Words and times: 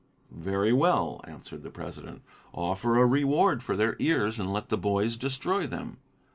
"Very 0.31 0.73
well," 0.73 1.21
answered 1.27 1.61
the 1.61 1.69
president. 1.69 2.23
"Offer 2.53 2.97
a 2.97 3.05
reward 3.05 3.61
for 3.61 3.75
their 3.75 3.95
ears 3.99 4.39
and 4.39 4.51
let 4.51 4.69
the 4.69 4.75
boys 4.79 5.15
destroy 5.15 5.67
them." 5.67 5.97